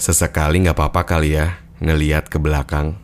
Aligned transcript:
Sesekali 0.00 0.64
nggak 0.64 0.80
apa-apa 0.80 1.04
kali 1.04 1.36
ya 1.36 1.60
ngeliat 1.84 2.32
ke 2.32 2.40
belakang. 2.40 2.96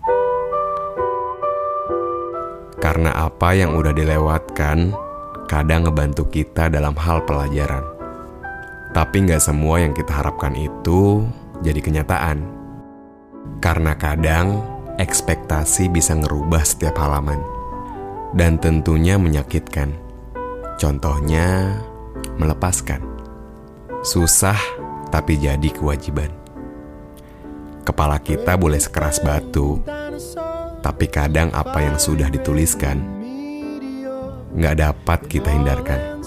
Karena 2.80 3.12
apa 3.12 3.52
yang 3.52 3.76
udah 3.76 3.92
dilewatkan 3.92 4.96
kadang 5.44 5.84
ngebantu 5.84 6.24
kita 6.32 6.72
dalam 6.72 6.96
hal 6.96 7.20
pelajaran. 7.28 7.84
Tapi 8.96 9.28
nggak 9.28 9.44
semua 9.44 9.84
yang 9.84 9.92
kita 9.92 10.08
harapkan 10.08 10.56
itu 10.56 11.20
jadi 11.60 11.84
kenyataan. 11.84 12.48
Karena 13.60 13.92
kadang 14.00 14.64
ekspektasi 14.96 15.92
bisa 15.92 16.16
ngerubah 16.16 16.64
setiap 16.64 16.96
halaman. 16.96 17.44
Dan 18.32 18.56
tentunya 18.56 19.20
menyakitkan. 19.20 19.92
Contohnya, 20.80 21.76
melepaskan. 22.40 23.04
Susah, 24.00 24.56
tapi 25.12 25.36
jadi 25.36 25.68
kewajiban. 25.68 26.45
Kepala 27.86 28.18
kita 28.18 28.58
boleh 28.58 28.82
sekeras 28.82 29.22
batu, 29.22 29.78
tapi 30.82 31.06
kadang 31.06 31.54
apa 31.54 31.86
yang 31.86 31.94
sudah 32.02 32.26
dituliskan 32.26 32.98
nggak 34.56 34.76
dapat 34.82 35.20
kita 35.30 35.54
hindarkan. 35.54 36.18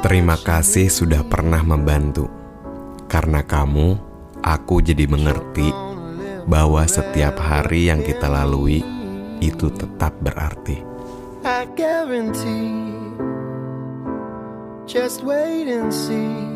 Terima 0.00 0.34
kasih 0.40 0.88
sudah 0.88 1.22
pernah 1.28 1.60
membantu. 1.60 2.26
Karena 3.06 3.44
kamu, 3.44 4.00
aku 4.40 4.80
jadi 4.80 5.04
mengerti 5.04 5.68
bahwa 6.48 6.82
setiap 6.88 7.36
hari 7.36 7.92
yang 7.92 8.00
kita 8.00 8.26
lalui 8.26 8.80
itu 9.38 9.68
tetap 9.70 10.16
berarti. 10.24 10.80
I 11.42 11.66
guarantee. 11.74 12.88
Just 14.86 15.22
wait 15.22 15.70
and 15.70 15.90
see. 15.90 16.51